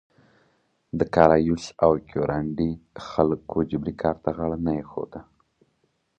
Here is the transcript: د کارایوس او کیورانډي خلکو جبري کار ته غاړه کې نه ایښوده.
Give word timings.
د 0.99 1.01
کارایوس 1.15 1.65
او 1.83 1.91
کیورانډي 2.07 2.71
خلکو 3.09 3.57
جبري 3.71 3.93
کار 4.01 4.15
ته 4.23 4.29
غاړه 4.37 4.57
کې 4.59 4.63
نه 4.65 4.71
ایښوده. 4.79 5.21